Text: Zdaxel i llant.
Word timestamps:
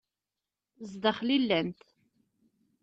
Zdaxel 0.91 1.29
i 1.35 1.37
llant. 1.41 1.77